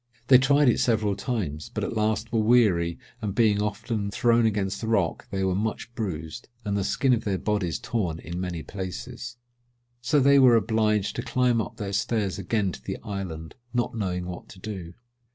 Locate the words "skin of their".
6.83-7.37